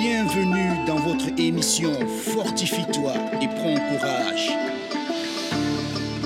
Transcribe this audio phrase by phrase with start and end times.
[0.00, 4.48] Bienvenue dans votre émission Fortifie-toi et prends courage.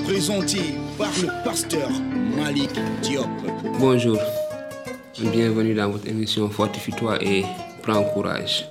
[0.03, 0.59] Présenté
[0.95, 1.89] par le pasteur
[2.37, 2.69] Malik
[3.01, 3.25] Diop.
[3.79, 4.19] Bonjour,
[5.19, 7.45] bienvenue dans votre émission Fortifie-toi et
[7.81, 8.69] prends courage.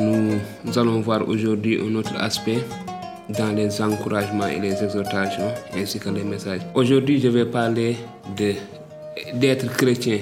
[0.00, 0.40] Nous,
[0.76, 2.58] allons voir aujourd'hui un autre aspect
[3.28, 6.62] dans les encouragements et les exhortations ainsi que les messages.
[6.74, 7.98] Aujourd'hui, je vais parler
[8.36, 8.52] de
[9.34, 10.18] d'être chrétien.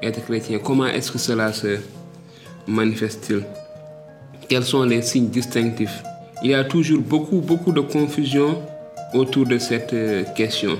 [0.00, 1.78] Être chrétien, comment est-ce que cela se
[2.66, 3.42] manifeste-t-il
[4.48, 6.02] Quels sont les signes distinctifs?
[6.42, 8.62] Il y a toujours beaucoup, beaucoup de confusion
[9.14, 10.78] autour de cette euh, question.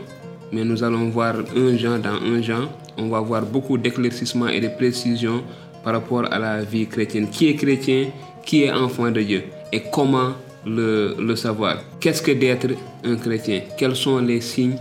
[0.52, 2.68] Mais nous allons voir un genre dans un genre.
[2.98, 5.42] On va voir beaucoup d'éclaircissements et de précisions
[5.82, 7.28] par rapport à la vie chrétienne.
[7.28, 8.06] Qui est chrétien?
[8.44, 9.44] Qui est enfant de Dieu?
[9.72, 10.32] Et comment
[10.66, 11.78] le, le savoir?
[11.98, 12.68] Qu'est-ce que d'être
[13.04, 13.62] un chrétien?
[13.78, 14.76] Quels sont les signes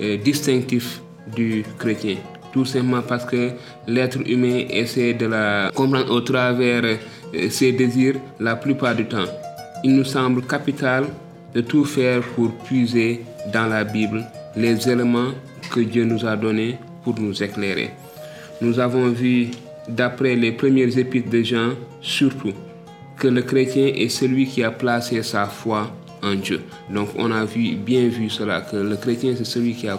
[0.00, 1.02] euh, distinctifs
[1.34, 2.16] du chrétien?
[2.52, 3.50] Tout simplement parce que
[3.86, 9.24] l'être humain essaie de la comprendre au travers euh, ses désirs la plupart du temps.
[9.84, 11.04] Il nous semble capital
[11.54, 14.24] de tout faire pour puiser dans la Bible
[14.56, 15.30] les éléments
[15.70, 17.90] que Dieu nous a donnés pour nous éclairer.
[18.60, 19.48] Nous avons vu,
[19.88, 22.52] d'après les premières épîtres de Jean, surtout,
[23.18, 25.90] que le chrétien est celui qui a placé sa foi
[26.22, 26.62] en Dieu.
[26.90, 29.98] Donc on a vu, bien vu cela, que le chrétien c'est celui qui a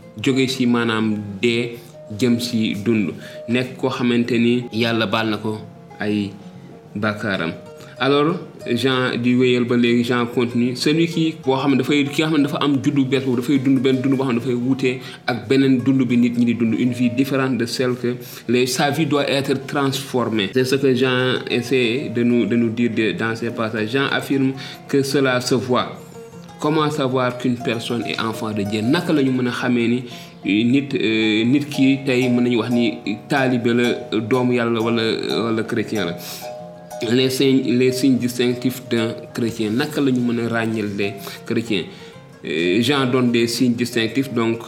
[0.17, 1.77] jóge ci maanaam dee
[2.19, 3.11] jëm ci dund.
[3.47, 5.57] Nekk koo xamante ni yàlla baal na ko
[5.99, 6.31] ay
[6.95, 7.51] bàkkaaram.
[7.99, 8.35] Alors
[8.65, 10.75] Jean di wéyal ba léegi Jean continue.
[10.75, 13.59] Celui qui boo xam ne dafay ki nga ne dafa am juddu bees boobu dafay
[13.59, 16.53] dund benn dund boo xam ne dafay wuutee ak beneen dund bi nit ñi di
[16.55, 16.73] dund.
[16.79, 18.15] Une vie différente de celle que
[18.49, 20.49] les sa vie doit être transformée.
[20.53, 23.89] C'est ce que Jean essaie de nous de nous dire de, dans ces passages.
[23.91, 24.53] Jean affirme
[24.87, 25.93] que cela se voit
[26.61, 28.81] comment savoir qu'une personne est enfant de Dieu?
[35.67, 36.17] Chrétien la.
[37.11, 37.29] Les
[37.91, 39.71] signes distinctifs d'un chrétien
[41.45, 41.83] chrétiens?
[42.79, 44.59] Jean donne des signes distinctifs donc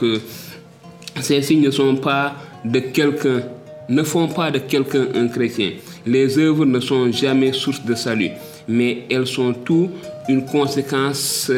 [1.21, 2.33] ces signes ne sont pas
[2.65, 3.41] de quelqu'un
[3.89, 5.71] ne font pas de quelqu'un un chrétien.
[6.05, 8.31] Les œuvres ne sont jamais source de salut
[8.67, 9.89] mais elles sont tout
[10.29, 11.51] une conséquence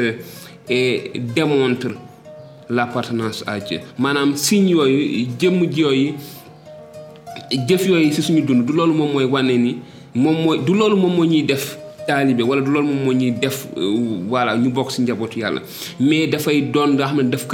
[0.69, 1.87] et démontre
[2.69, 3.79] l'appartenance à Dieu.
[3.99, 5.27] Maanaam signe yooyu
[5.77, 6.13] yooyu
[7.67, 8.73] jëf ci suñu dund du
[9.57, 9.77] ni
[10.15, 11.77] du def
[13.39, 13.67] def
[14.27, 15.03] voilà ñu ci
[15.99, 17.47] mais dafay doon nga xam daf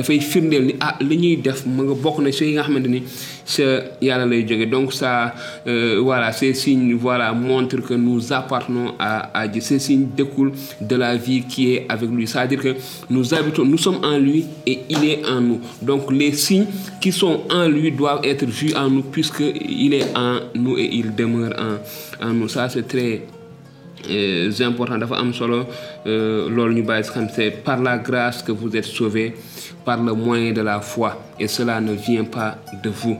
[0.00, 3.02] firndeel ni ah li ñuy def nga bokk na ci yi nga xamante ni
[3.44, 3.62] sa
[4.00, 5.34] yàlla lay donc ça
[5.66, 9.60] euh, voilà ces signes voilà montrent que nous appartenons à, à Dieu.
[9.60, 12.26] Ces signes découlent de la vie qui est avec lui.
[12.26, 12.74] C'est-à-dire que
[13.10, 15.60] nous habitons nous sommes en lui et il est en nous.
[15.80, 16.66] Donc les signes
[17.00, 20.88] qui sont en lui doivent être vus en nous puisque il est en nous et
[20.92, 22.48] il demeure en, en nous.
[22.48, 23.22] Ça c'est très
[24.10, 25.66] euh, important dafa am solo
[26.04, 26.84] loolu ñu
[27.34, 29.34] c'est par la grâce que vous êtes sauvés
[29.84, 33.16] par le moyen de la foi et cela ne vient pas de vous.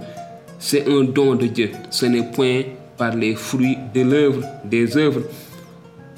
[0.58, 2.62] C'est un don de Dieu ce n'est point
[2.96, 5.22] par les fruits de l'œuvre des œuvres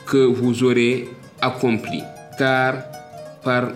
[0.06, 1.08] que vous aurez
[1.40, 2.02] accompli
[2.38, 2.74] car
[3.42, 3.68] par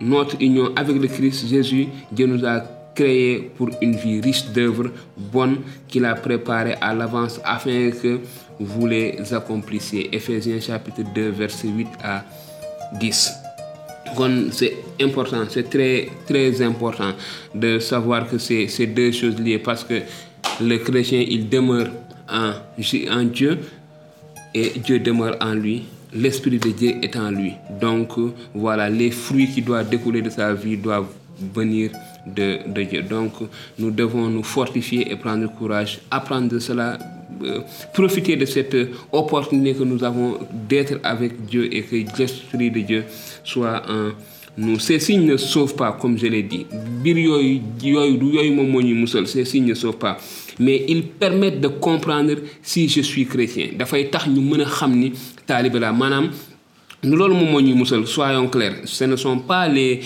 [0.00, 2.62] notre union avec le Christ Jésus Dieu nous a
[2.94, 8.20] créés pour une vie riche d'œuvres bonnes qu'il a préparées à l'avance afin que
[8.58, 10.14] vous les accomplissiez.
[10.14, 12.24] Éphésiens chapitre 2 verset 8 à
[12.98, 13.32] 10.
[14.16, 17.12] Kon c'est important, c'est très très important
[17.54, 20.00] de savoir que c'est ces deux choses liées parce que
[20.60, 21.88] le chrétien il demeure
[22.30, 22.52] en,
[23.10, 23.58] en Dieu
[24.54, 25.84] et Dieu demeure en lui.
[26.14, 27.52] L'Esprit de Dieu est en lui.
[27.80, 28.12] Donc
[28.54, 31.08] voilà, les fruits qui doivent découler de sa vie doivent
[31.54, 31.90] venir
[32.26, 33.02] de, Dieu.
[33.02, 33.32] Donc
[33.78, 36.98] nous devons nous fortifier et prendre courage, apprendre de cela,
[37.42, 37.60] euh,
[37.92, 38.76] profiter de cette
[39.12, 40.38] opportunité que nous avons
[40.68, 43.04] d'être avec Dieu et que l'Esprit de Dieu
[43.44, 44.10] soit en
[44.58, 44.78] nous.
[44.78, 46.66] Ces signes ne sauvent pas, comme je l'ai dit.
[49.26, 50.16] Ces signes ne sauvent pas
[50.58, 53.68] mais ils permettent de comprendre si je suis chrétien
[57.02, 58.80] musal soyons clairs.
[58.84, 60.00] Ce ne sont pas les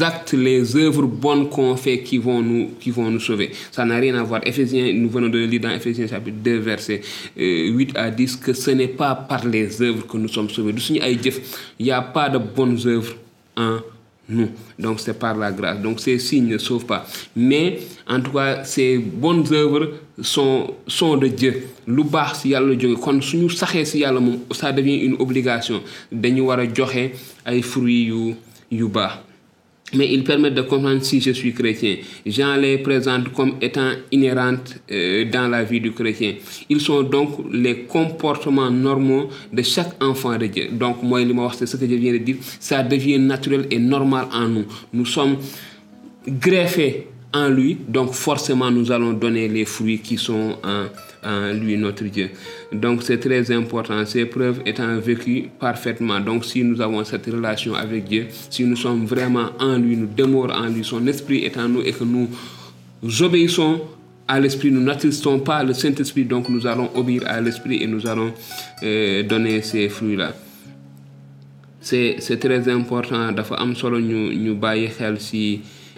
[0.00, 3.50] actes les œuvres bonnes qu'on fait qui vont nous qui vont nous sauver.
[3.70, 4.40] Ça n'a rien à voir.
[4.46, 7.00] Éphésiens nous venons de lire dans Éphésiens chapitre 2 verset
[7.38, 10.74] euh, 8 à 10 que ce n'est pas par les œuvres que nous sommes sauvés.
[11.78, 13.14] Il y a pas de bonnes œuvres
[13.56, 13.78] en
[14.28, 14.48] nous.
[14.78, 15.80] Donc c'est par la grâce.
[15.80, 17.06] Donc ces signes ne sauvent pas.
[17.34, 17.78] Mais
[18.08, 20.74] en tout cas, ces bonnes œuvres sont,
[21.20, 21.68] de Dieu.
[21.86, 25.78] lu baax si yàlla jóge kon suñu saxee si yàlla moom ça devient une obligation
[26.10, 27.12] dañu war a joxe
[27.44, 28.08] ay fruits
[28.72, 28.88] yu
[29.94, 31.96] mais ils permettent de comprendre si je suis chrétien.
[32.24, 36.34] Jean les présente comme étant inhérentes euh, dans la vie du chrétien.
[36.68, 40.68] Ils sont donc les comportements normaux de chaque enfant de Dieu.
[40.72, 41.20] Donc, moi,
[41.56, 42.36] c'est ce que je viens de dire.
[42.58, 44.64] Ça devient naturel et normal en nous.
[44.92, 45.36] Nous sommes
[46.26, 50.86] greffés en lui, donc forcément nous allons donner les fruits qui sont en,
[51.26, 52.30] en lui, notre Dieu.
[52.72, 56.20] Donc c'est très important, ces preuves étant vécues parfaitement.
[56.20, 60.06] Donc si nous avons cette relation avec Dieu, si nous sommes vraiment en lui, nous
[60.06, 62.28] demeurons en lui, son esprit est en nous et que nous
[63.20, 63.80] obéissons
[64.28, 68.06] à l'esprit, nous n'attestons pas le Saint-Esprit, donc nous allons obéir à l'esprit et nous
[68.06, 68.32] allons
[68.82, 70.34] euh, donner ces fruits-là.
[71.80, 74.54] C'est très important, dafa am solo ñu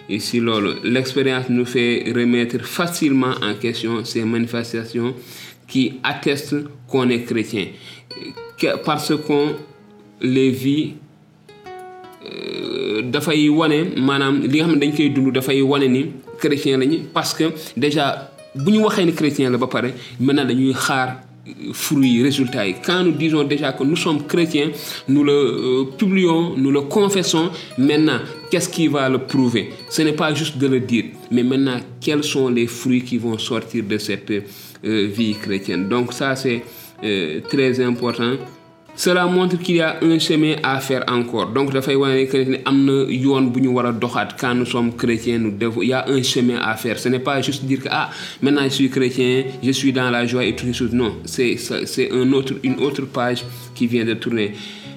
[0.08, 0.40] xel si
[0.84, 5.14] l'expérience nous fait remettre facilement en question ces manifestations
[5.66, 6.56] qui attestent
[6.88, 7.66] qu'on est chrétien.
[8.84, 9.54] Parce qu'on
[10.20, 10.94] les vit
[12.26, 16.00] euh, dafay wane maanaam li nga xam ne dañ koy dund dafay wane ni
[16.40, 17.44] chrétien lañu parce que
[17.76, 21.20] déjà bu ñu waxee ni chrétien la ba pare maintenant dañuy xaar
[21.72, 24.70] fruits résultats quand nous disons déjà que nous sommes chrétiens
[25.08, 29.70] nous le euh, publions nous le confessons maintenant qu'est-ce qui va le prouver?
[29.90, 33.38] Ce n'est pas juste de le dire mais maintenant quels sont les fruits qui vont
[33.38, 35.88] sortir de cette euh, vie chrétienne?
[35.88, 36.62] Donc ça c'est
[37.04, 38.34] euh, très important
[38.98, 41.50] cela montre qu'il y a un chemin à faire encore.
[41.50, 42.44] Donc dafay wane que
[44.40, 45.40] quand nous sommes chrétiens
[45.80, 46.98] il y a un chemin à faire.
[46.98, 48.10] Ce n'est pas juste dire que ah
[48.42, 50.92] maintenant je suis chrétien je suis dans la joie et toutes ces choses.
[50.92, 54.54] Non c'est c'est une autre page qui vient de tourner.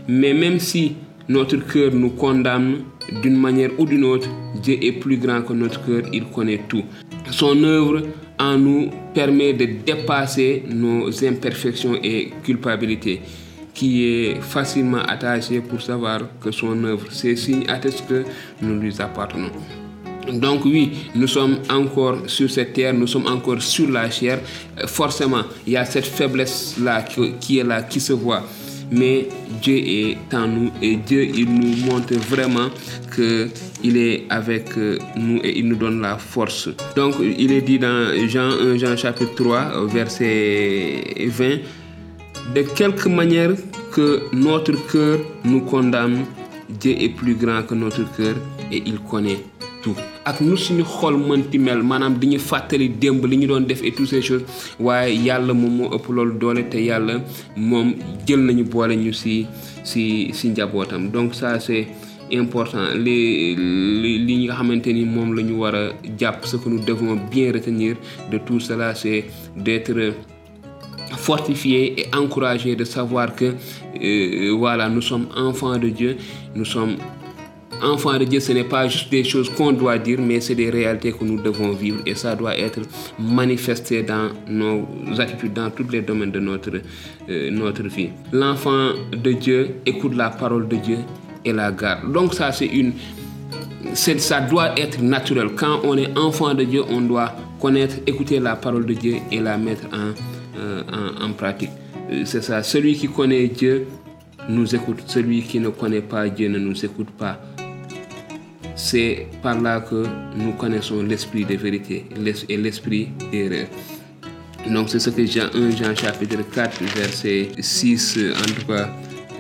[0.08, 0.96] Mais même si
[1.30, 2.80] notre cœur nous condamne
[3.22, 4.30] d'une manière ou d'une autre
[4.64, 6.84] Dieu est plus grand que notre cœur il connaît tout.
[7.30, 8.02] Son œuvre
[8.40, 13.22] en nous permet de dépasser nos imperfections et culpabilités
[13.74, 18.24] qui est facilement attaché pour savoir que son œuvre, ces signes attestent que
[18.62, 19.52] nous lui appartenons.
[20.34, 24.40] Donc oui, nous sommes encore sur cette terre, nous sommes encore sur la chair.
[24.80, 27.04] Euh, Forcément, il y a cette faiblesse-là
[27.40, 28.44] qui, est là, qui se voit.
[28.92, 29.30] Mais
[29.62, 32.70] Dieu est en nous et Dieu, il nous montre vraiment
[33.16, 36.70] qu'il est avec euh, nous et il nous donne la force.
[36.96, 41.60] Donc, il est dit dans Jean 1, Jean chapitre 3, euh, verset 20,
[42.56, 43.52] de quelque manière
[43.92, 46.26] que notre cœur nous condamne,
[46.70, 48.36] Dieu est plus grand que notre cœur
[48.72, 49.40] et il connaît
[49.84, 49.96] tout.
[50.30, 54.06] ak nu suñu xol mënti mel maanaam di ñu fàttali démb doon def et toutes
[54.10, 54.44] ces choses
[54.80, 57.16] waaye yàlla moom moo ëpp loolu doole te yàlla
[57.58, 57.96] moom
[58.28, 59.48] jël nañu boole ñu si
[59.84, 61.88] si si njabootam donc ça c'est
[62.32, 63.56] important li
[64.28, 65.04] li nga xamante ni
[66.22, 67.96] a ce que nous devons bien retenir
[68.32, 69.26] de tout cela c'est
[69.58, 70.14] d'être
[71.22, 73.54] fortifié et encouragé de savoir que
[74.02, 76.18] euh, voilà nous sommes enfants de Dieu.
[76.56, 76.96] Nous sommes
[77.84, 80.70] enfants de Dieu ce n'est pas juste des choses qu'on doit dire mais c'est des
[80.70, 82.82] réalités que nous devons vivre et ça doit être
[83.20, 84.88] manifesté dans nos
[85.20, 86.72] attitudes dans tous les domaines de notre
[87.30, 88.10] euh, notre vie.
[88.32, 91.00] L'enfant de Dieu écoute la parole de Dieu
[91.46, 92.12] et la garde.
[92.12, 92.94] Donc ça c'est une
[93.94, 95.50] ça doit être naturel.
[95.56, 99.40] Quand on est enfant de Dieu, on doit connaître, écouter la parole de Dieu et
[99.40, 100.14] la mettre en,
[100.62, 100.84] euh,
[101.22, 101.72] en, pratique.
[102.12, 102.64] Euh, C'est ça.
[102.64, 103.88] Celui qui connaît Dieu
[104.50, 105.04] nous écoute.
[105.08, 107.40] Celui qui ne connaît pas Dieu ne nous écoute pas.
[108.76, 112.06] C'est par là que nous connaissons l'esprit de vérité
[112.50, 113.68] et l'esprit d'erreur.
[114.70, 118.90] Donc c'est ce que Jean 1 Jean chapitre 4 verset 6 euh, en tout cas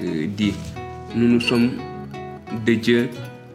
[0.04, 0.54] euh, dit.
[1.16, 1.72] Nous nous sommes
[2.66, 3.10] de Dieu.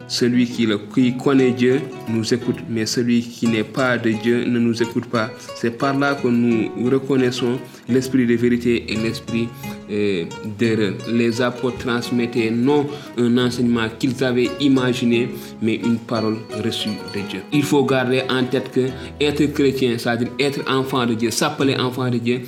[0.07, 4.45] Celui qui, le, qui connaît Dieu nous écoute, mais celui qui n'est pas de Dieu
[4.45, 5.29] ne nous écoute pas.
[5.55, 7.59] C'est par là que nous reconnaissons
[7.89, 9.47] l'esprit de vérité et l'esprit
[9.91, 10.25] euh,
[10.57, 10.93] d'erreur.
[11.11, 12.87] Les apôtres transmettaient non
[13.17, 15.29] un enseignement qu'ils avaient imaginé,
[15.61, 17.41] mais une parole reçue de Dieu.
[17.51, 18.87] Il faut garder en tête que
[19.19, 22.41] être chrétien, c'est-à-dire être enfant de Dieu, s'appeler enfant de Dieu,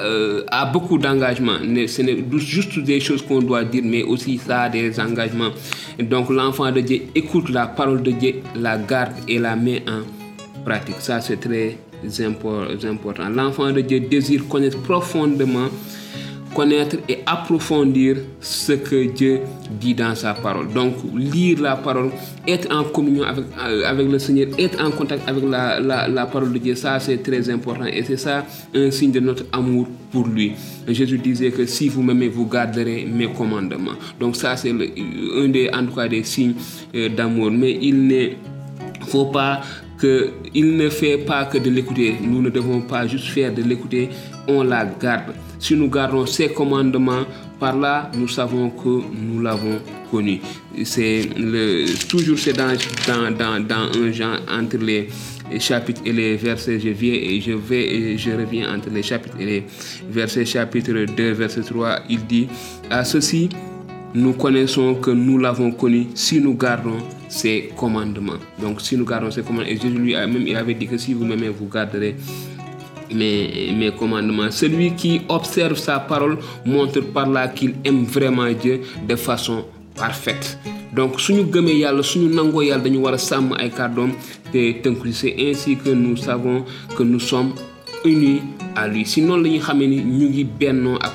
[0.00, 1.58] euh, a beaucoup d'engagements.
[1.86, 5.50] Ce n'est juste des choses qu'on doit dire, mais aussi ça a des engagements.
[5.98, 10.02] Donc l'enfant de Dieu écoute la parole de Dieu, la garde et la met en
[10.64, 10.96] pratique.
[11.00, 11.78] Ça, c'est très
[12.84, 13.28] important.
[13.28, 15.68] L'enfant de Dieu désire connaître profondément
[16.56, 19.40] connaître et approfondir ce que Dieu
[19.78, 20.72] dit dans sa parole.
[20.72, 22.10] Donc, lire la parole,
[22.48, 26.24] être en communion avec, euh, avec le Seigneur, être en contact avec la, la, la
[26.24, 27.84] parole de Dieu, ça c'est très important.
[27.84, 30.52] Et c'est ça un signe de notre amour pour lui.
[30.88, 33.98] Jésus disait que si vous m'aimez, vous garderez mes commandements.
[34.18, 36.54] Donc, ça c'est un des, en des signes
[36.94, 37.50] euh, d'amour.
[37.50, 38.28] Mais il ne
[39.06, 39.60] faut pas
[39.98, 42.14] que il ne fait pas que de l'écouter.
[42.22, 44.08] Nous ne devons pas juste faire de l'écouter,
[44.48, 45.34] on la garde.
[45.58, 47.24] Si nous gardons ses commandements,
[47.58, 50.40] par là, nous savons que nous l'avons connu.
[50.84, 51.28] C'est
[52.08, 52.76] toujours c'est dans,
[53.30, 55.08] dans, dans, un genre entre les
[55.58, 56.78] chapitres et les versets.
[56.78, 59.64] Je viens et je vais et je reviens entre les chapitres et les
[60.10, 60.44] versets.
[60.44, 62.46] Chapitre 2, verset 3, il dit
[62.90, 63.48] À ceci,
[64.14, 66.98] nous connaissons que nous l'avons connu si nous gardons
[67.28, 68.38] ses commandements.
[68.60, 71.14] Donc, si nous gardons ses commandements, et Jésus lui même il avait dit que si
[71.14, 72.16] vous m'aimez, vous garderez
[73.12, 74.50] mes, mes commandements.
[74.50, 80.58] Celui qui observe sa parole montre par là qu'il aime vraiment Dieu de façon parfaite.
[80.96, 83.52] donc suñu gëmee yàlla suñu nangoo yàlla dañu war a sàmm
[85.12, 86.64] c'est ainsi que nous savons
[86.96, 87.52] que nous sommes
[88.06, 88.40] unis
[88.74, 89.04] à lui.
[89.04, 91.12] Sinon ak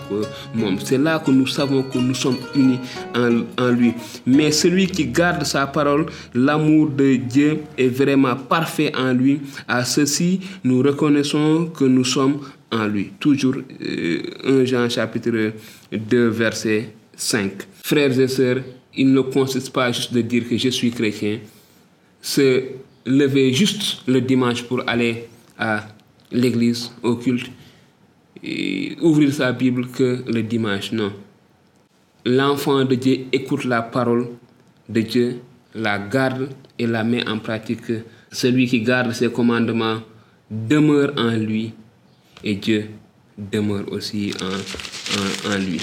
[0.54, 0.78] moom.
[0.84, 2.80] C'est là que nous savons que nous sommes unis
[3.16, 3.94] en, en lui.
[4.26, 9.42] Mais celui qui garde sa parole l'amour de Dieu est vraiment parfait en lui.
[9.68, 12.40] À ceci nous reconnaissons que nous sommes
[12.72, 13.12] en lui.
[13.20, 15.54] Toujours euh, 1 Jean chapitre
[15.92, 17.52] 2 verset 5
[17.84, 18.62] frères et sœurs
[18.96, 21.40] il ne consiste pas juste de dire que je suis chrétien.
[22.22, 22.64] Se
[23.06, 25.86] lever juste le dimanche pour aller à
[26.32, 27.52] l'église, au culte,
[28.44, 30.92] et ouvrir sa Bible que le dimanche.
[30.92, 31.12] Non.
[32.26, 34.28] L'enfant de Dieu écoute la parole
[34.90, 35.42] de Dieu,
[35.76, 37.92] la garde et la met en pratique.
[38.32, 40.00] Celui qui garde ses commandements
[40.50, 41.74] demeure en lui
[42.44, 42.90] et Dieu
[43.38, 45.80] demeure aussi en, en, lui.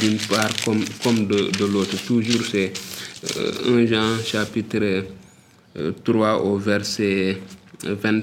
[0.00, 1.96] D'une part comme, comme de, l'autre.
[2.06, 2.72] Toujours c'est
[3.36, 5.04] euh, 1 Jean chapitre
[5.76, 7.38] euh, 3 au verset
[7.84, 8.22] 20,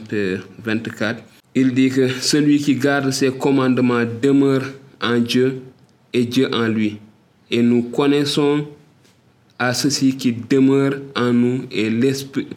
[0.63, 1.23] 24
[1.55, 4.63] il dit que celui qui garde ses commandements demeure
[5.01, 5.62] en Dieu
[6.12, 6.98] et Dieu en lui.
[7.51, 8.65] Et nous connaissons
[9.60, 11.89] à ceci qui demeure en nous et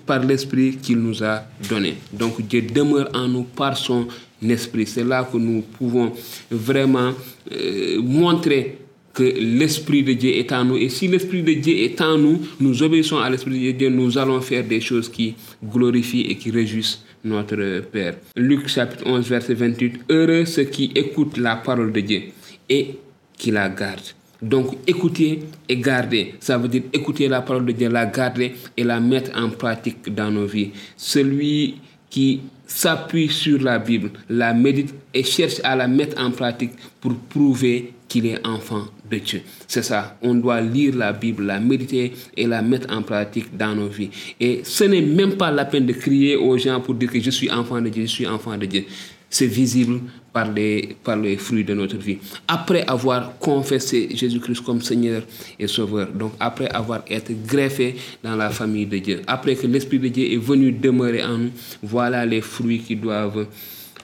[0.07, 1.97] par l'esprit qu'il nous a donné.
[2.12, 4.09] Donc Dieu demeure en nous par son
[4.43, 4.87] esprit.
[4.87, 6.12] C'est là que nous pouvons
[6.50, 7.12] vraiment
[7.53, 8.79] euh, montrer
[9.16, 10.76] que l'Esprit de Dieu est en nous.
[10.76, 14.18] Et si l'Esprit de Dieu est en nous, nous obéissons à l'Esprit de Dieu, nous
[14.18, 18.16] allons faire des choses qui glorifient et qui réjouissent notre Père.
[18.37, 20.00] Luc chapitre 11, verset 28.
[20.11, 22.23] Heureux ceux qui écoutent la parole de Dieu
[22.68, 22.99] et
[23.38, 24.12] qui la gardent.
[24.42, 28.85] Donc écouter et garder, ça veut dire écouter la parole de Dieu, la garder et
[28.85, 30.73] la mettre en pratique dans nos vies.
[30.94, 31.76] Celui
[32.16, 37.14] qui s'appuie sur la Bible, la médite et cherche à la mettre en pratique pour
[37.14, 39.42] prouver qu'il est enfant de Dieu.
[39.68, 43.75] C'est ça, on doit lire la Bible, la méditer et la mettre en pratique dans
[43.75, 44.08] nos vies.
[44.40, 47.28] Et ce n'est même pas la peine de crier aux gens pour dire que je
[47.28, 48.87] suis enfant de Dieu, je suis enfant de Dieu.
[49.28, 50.00] C'est visible
[50.37, 52.19] par les, par les fruits de notre vie.
[52.47, 55.23] Après avoir confessé Jésus-Christ comme Seigneur
[55.59, 59.99] et Sauveur, donc après avoir été greffé dans la famille de Dieu, après que l'Esprit
[59.99, 61.50] de Dieu est venu demeurer en nous,
[61.83, 63.47] voilà les fruits qui doivent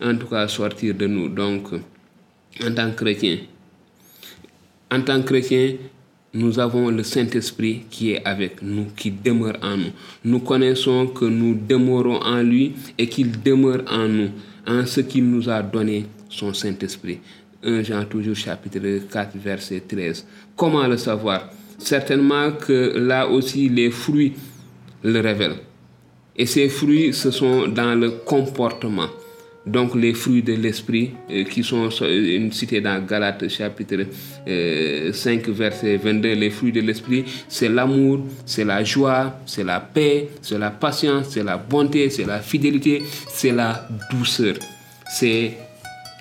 [0.03, 1.29] en tout cas sortir de nous.
[1.29, 1.67] Donc,
[2.65, 3.37] en tant chrétien,
[4.91, 5.75] en tant que chrétien,
[6.33, 9.93] nous avons le Saint-Esprit qui est avec nous, qui demeure en nous.
[10.25, 14.31] Nous connaissons que nous demeurons en lui et qu'il demeure en nous,
[14.67, 17.21] en ce qu'il nous a donné son Saint-Esprit.
[17.62, 20.27] 1 Jean toujours chapitre 4 verset 13.
[20.57, 21.51] Comment le savoir?
[21.79, 24.33] Certainement que là aussi les fruits
[25.05, 25.61] le révèlent.
[26.35, 29.09] Et ces fruits, ce sont dans le comportement
[29.67, 34.07] donc les fruits de l'esprit euh, qui sont euh, cités dans Galates chapitre
[34.49, 39.79] euh, 5 verset 22 les fruits de l'esprit c'est l'amour c'est la joie c'est la
[39.79, 44.57] paix c'est la patience c'est la bonté c'est la fidélité c'est la douceur
[45.12, 45.53] c'est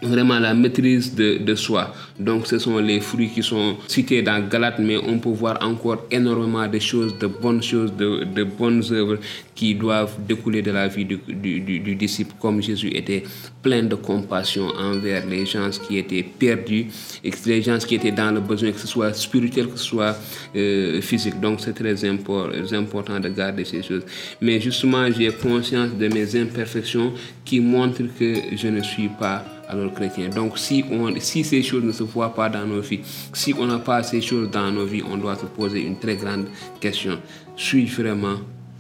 [0.01, 1.93] vraiment la maîtrise de, soi.
[2.19, 6.05] Donc ce sont les fruits qui sont cités dans Galate, mais on peut voir encore
[6.09, 9.17] énormément de choses, de bonnes choses, de, bonnes œuvres
[9.53, 13.23] qui doivent découler de la vie du, disciple, comme Jésus était
[13.61, 16.87] plein de compassion envers les gens qui étaient perdus,
[17.23, 20.15] et les gens qui étaient dans le besoin, que ce soit spirituel, que ce soit
[20.55, 21.39] euh, physique.
[21.39, 24.03] Donc c'est très important de garder ces choses.
[24.41, 27.13] Mais justement, j'ai conscience de mes imperfections
[27.45, 30.29] qui montrent que je ne suis pas alors chrétien.
[30.29, 32.99] Donc si, on, si ces choses ne se voient pas dans nos vies,
[33.33, 36.15] si on n'a pas ces choses dans nos vies, on doit se poser une très
[36.17, 36.47] grande
[36.79, 37.17] question.
[37.55, 38.35] Suis-je vraiment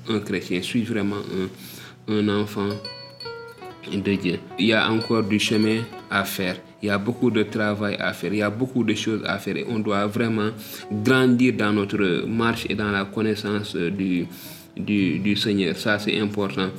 [0.09, 0.61] un chrétien?
[0.61, 1.21] Suis-je vraiment
[2.09, 2.69] un, un enfant
[3.91, 4.39] de Dieu?
[4.59, 5.79] Il y a encore du chemin
[6.09, 6.57] à faire.
[6.83, 9.37] Il y a beaucoup de travail à faire, il y a beaucoup de choses à
[9.37, 10.49] faire et on doit vraiment
[10.91, 14.25] grandir dans notre marche et dans la connaissance du,
[14.75, 15.77] du Seigneur.
[15.77, 16.69] Ça, c'est important.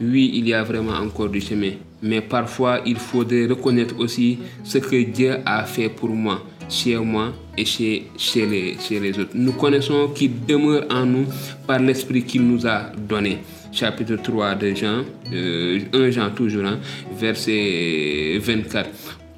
[0.00, 4.78] Oui, il y a vraiment encore du chemin, mais parfois il faudrait reconnaître aussi ce
[4.78, 9.30] que Dieu a fait pour moi, chez moi et chez, les, autres.
[9.34, 11.26] Nous connaissons qu'il demeure en nous
[11.66, 13.38] par l'Esprit qu'il nous a donné.
[13.72, 16.78] Chapitre 3 de Jean, euh, 1 Jean toujours, hein,
[17.18, 18.88] verset 24.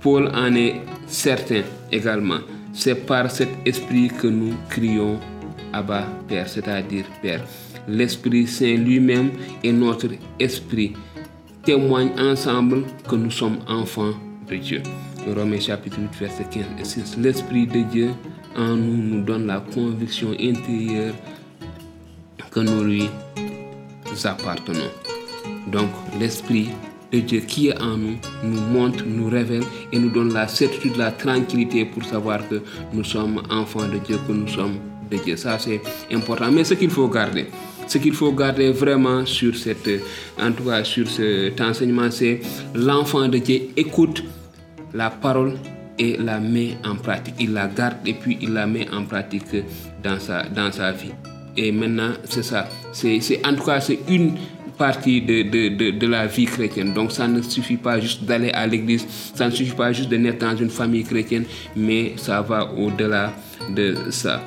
[0.00, 0.76] Paul en est
[1.06, 2.38] certain également.
[2.72, 5.18] C'est par cet esprit que nous crions
[5.72, 7.44] Abba Père, c'est-à-dire Père.
[7.88, 9.30] L'Esprit Saint lui-même
[9.64, 10.92] et notre esprit
[11.62, 14.14] témoignent ensemble que nous sommes enfants
[14.48, 14.82] de Dieu.
[15.26, 17.16] Romains chapitre 8, verset 15 et 6.
[17.18, 18.10] L'Esprit de Dieu
[18.56, 21.14] en nous nous donne la conviction intérieure
[22.50, 23.10] que nous lui
[24.24, 24.90] appartenons.
[25.68, 26.70] Donc l'Esprit
[27.12, 30.96] de Dieu qui est en nous nous montre, nous révèle et nous donne la certitude,
[30.96, 32.62] la tranquillité pour savoir que
[32.92, 34.78] nous sommes enfants de Dieu, que nous sommes
[35.10, 35.36] de Dieu.
[35.36, 35.80] Ça, c'est
[36.12, 36.50] important.
[36.50, 37.46] Mais ce qu'il faut garder,
[37.90, 39.90] ce qu'il faut garder vraiment sur cette,
[40.40, 42.40] en tout cas sur cet enseignement, c'est
[42.72, 44.22] l'enfant de Dieu écoute
[44.94, 45.58] la parole
[45.98, 47.34] et la met en pratique.
[47.40, 49.56] Il la garde et puis il la met en pratique
[50.04, 51.10] dans sa, dans sa vie.
[51.56, 52.68] Et maintenant, c'est ça.
[52.92, 54.34] C'est, en tout cas, c'est une
[54.78, 56.94] partie de, de, de, de, la vie chrétienne.
[56.94, 59.04] Donc ça ne suffit pas juste d'aller à l'église,
[59.34, 61.44] ça ne suffit pas juste de naître dans une famille chrétienne,
[61.76, 63.34] mais ça va au-delà
[63.68, 64.40] de ça.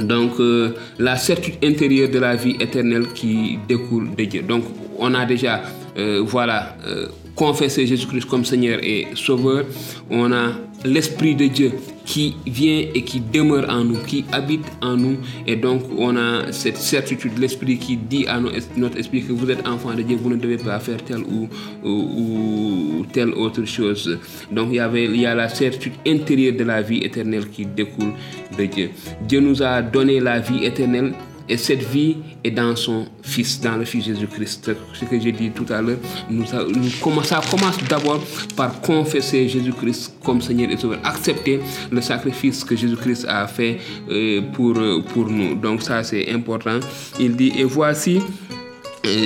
[0.00, 4.42] Donc euh, la certitude intérieure de la vie éternelle qui découle de Dieu.
[4.42, 4.64] Donc
[4.98, 5.62] on a déjà,
[5.96, 9.64] euh, voilà, euh, confessé Jésus-Christ comme Seigneur et Sauveur.
[10.10, 10.52] On a
[10.84, 11.72] l'Esprit de Dieu
[12.04, 15.16] qui vient et qui demeure en nous, qui habite en nous.
[15.46, 18.38] Et donc, on a cette certitude, l'Esprit qui dit à
[18.76, 23.06] notre esprit que vous êtes enfant de Dieu, vous ne devez pas faire telle ou,
[23.12, 24.18] telle autre chose.
[24.50, 28.12] Donc, il y a la certitude intérieure de la vie éternelle qui découle
[28.58, 28.90] de Dieu.
[29.26, 31.14] Dieu nous a donné la vie éternelle
[31.48, 34.70] et cette vie est dans son Fils, dans le Fils Jésus-Christ.
[34.92, 35.98] Ce que j'ai dit tout à l'heure,
[36.30, 38.22] nous, nous, ça commence d'abord
[38.56, 43.78] par confesser Jésus-Christ comme Seigneur et Sauveur, accepter le sacrifice que Jésus-Christ a fait
[44.10, 44.74] euh, pour,
[45.12, 45.54] pour nous.
[45.54, 46.80] Donc ça, c'est important.
[47.20, 48.20] Il dit, et voici,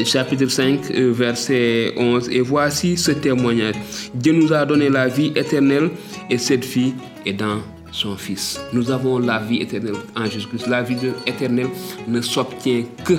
[0.05, 3.77] chapitre 5, verset 11, et voici ce témoignage.
[4.15, 5.91] Dieu nous a donné la vie éternelle
[6.29, 7.59] et cette vie est dans
[7.93, 8.61] son Fils.
[8.73, 10.67] Nous avons la vie éternelle en Jésus-Christ.
[10.67, 10.97] La vie
[11.27, 11.69] éternelle
[12.07, 13.15] ne s'obtient que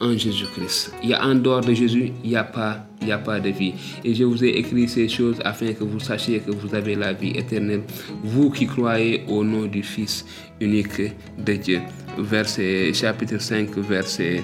[0.00, 0.94] en Jésus-Christ.
[1.02, 3.38] Il y a en dehors de Jésus, il n'y a pas, il n'y a pas
[3.38, 3.74] de vie.
[4.02, 7.12] Et je vous ai écrit ces choses afin que vous sachiez que vous avez la
[7.12, 7.82] vie éternelle,
[8.24, 10.24] vous qui croyez au nom du Fils
[10.60, 11.02] unique
[11.38, 11.80] de Dieu.
[12.18, 14.42] Verset chapitre 5, verset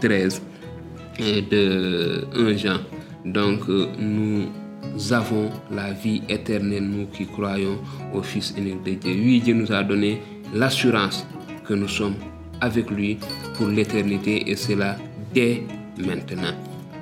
[0.00, 0.42] 13
[1.50, 2.78] de 1 Jean.
[3.24, 4.46] Donc nous nous
[5.10, 7.78] avons la vie éternelle, nous qui croyons
[8.14, 9.12] au Fils unique de Dieu.
[9.12, 10.20] Oui, Dieu nous a donné
[10.54, 11.26] l'assurance
[11.66, 12.14] que nous sommes
[12.60, 13.18] avec lui
[13.56, 14.96] pour l'éternité et cela
[15.34, 15.62] dès
[15.98, 16.54] maintenant.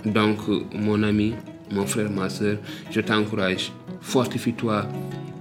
[0.04, 0.38] Donc,
[0.74, 1.34] mon ami,
[1.72, 2.58] mon frère, ma soeur,
[2.90, 4.86] je t'encourage, fortifie-toi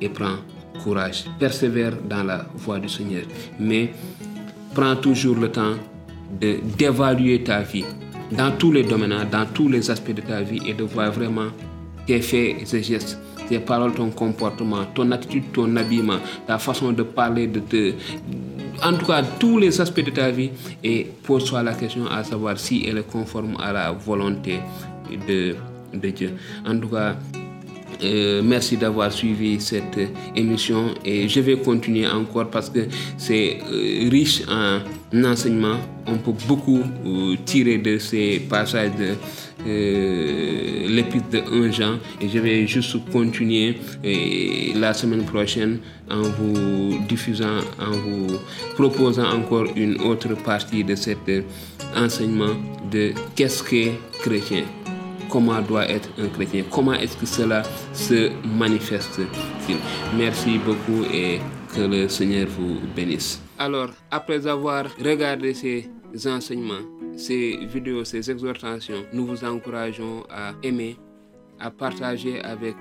[0.02, 0.38] et prends
[0.84, 1.26] courage.
[1.40, 3.24] Persévère dans la voie du Seigneur.
[3.60, 3.92] Mais
[4.74, 5.76] prends toujours le temps
[6.78, 7.86] d'évaluer ta vie
[8.32, 11.50] dans tous les domaines, dans tous les aspects de ta vie et de voir vraiment
[12.06, 16.92] tes faits et tes gestes, tes paroles, ton comportement, ton attitude, ton habillement, ta façon
[16.92, 17.94] de parler, de te...
[18.84, 20.52] En tout cas, tous les aspects de ta vie
[20.84, 24.60] et pose-toi la question à savoir si elle est conforme à la volonté
[25.28, 25.56] de,
[25.94, 26.34] de Dieu.
[26.66, 27.16] En tout cas,
[28.04, 29.98] euh, merci d'avoir suivi cette
[30.36, 32.80] émission et je vais continuer encore parce que
[33.18, 34.82] c'est euh, riche en
[35.24, 35.78] enseignements.
[36.08, 38.92] On peut beaucoup euh, tirer de ces passages
[39.66, 43.78] l'épître de 1 Jean et je vais juste continuer
[44.76, 48.40] la semaine prochaine en vous diffusant, en vous
[48.76, 51.30] proposant encore une autre partie de cet
[51.96, 52.56] enseignement
[52.92, 54.64] de qu'est-ce que chrétien
[55.34, 59.78] comment doit être un chrétien, comment est-ce que cela se manifeste-t-il.
[60.16, 61.40] Merci beaucoup et
[61.76, 63.42] que le Seigneur vous bénisse.
[63.58, 65.90] Alors, après avoir regardé ces
[66.26, 66.86] enseignements,
[67.18, 70.98] ces vidéos, ces exhortations, nous vous encourageons à aimer,
[71.60, 72.76] à partager avec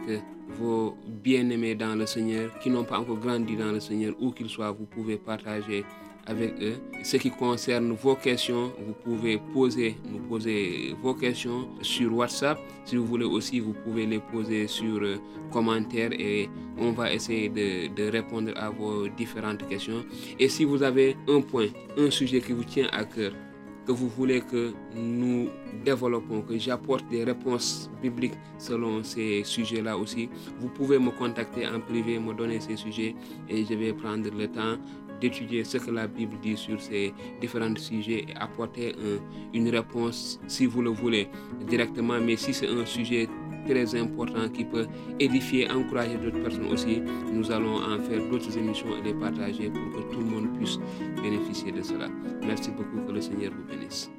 [0.49, 4.49] vos bien-aimés dans le Seigneur qui n'ont pas encore grandi dans le Seigneur, où qu'ils
[4.49, 5.85] soient, vous pouvez partager
[6.27, 6.77] avec eux.
[7.03, 12.59] Ce qui concerne vos questions, vous pouvez poser, nous poser vos questions sur WhatsApp.
[12.85, 15.17] Si vous voulez aussi, vous pouvez les poser sur euh,
[15.51, 20.05] commentaires et on va essayer de, de, répondre à vos différentes questions.
[20.39, 21.67] Et si vous avez un point,
[21.99, 23.33] un sujet qui vous tient à cœur,
[23.87, 25.49] que vous voulez que nous
[25.85, 30.29] développons, que j'apporte des réponses bibliques selon ces sujets-là aussi,
[30.61, 33.15] vous pouvez me contacter en privé, me donner ces sujets
[33.49, 34.77] et je vais prendre le temps
[35.23, 38.95] d'étudier ce que la Bible dit sur ces différents sujets et apporter
[39.55, 41.29] une réponse si vous le voulez
[41.69, 42.21] directement.
[42.21, 43.29] Mais si c'est un sujet
[43.67, 44.87] très important qui peut
[45.21, 47.01] édifier, encourager d'autres personnes aussi,
[47.33, 50.79] nous allons en faire d'autres émissions et les partager pour que tout le monde puisse
[51.23, 52.09] bénéficier de cela.
[52.45, 54.11] Merci beaucoup, que le Seigneur vous bénisse.